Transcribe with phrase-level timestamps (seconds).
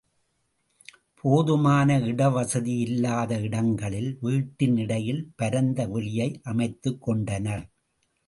[1.15, 7.63] போதுமான இடவசதி இல்லாத இடங்களில் வீட்டின் இடையில் பரந்த வெளியை அமைத்துக் கொண்டனர்.